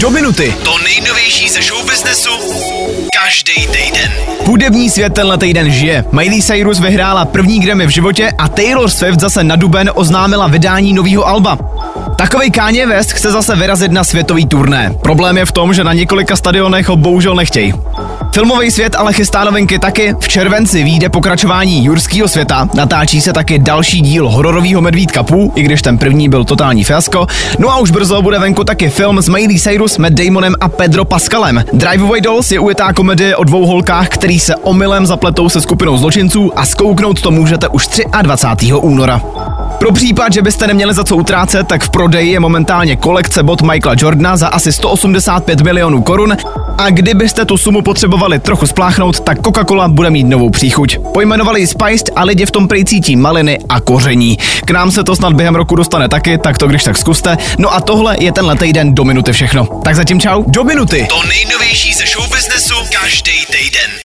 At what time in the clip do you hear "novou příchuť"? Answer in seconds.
50.24-50.98